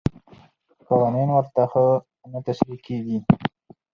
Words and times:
قوانین 0.87 1.29
ورته 1.33 1.63
ښه 1.71 1.85
نه 2.31 2.39
تشریح 2.45 2.79
کېږي. 2.85 3.17